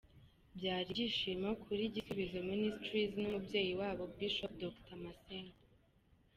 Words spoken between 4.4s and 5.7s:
Dr Masengo.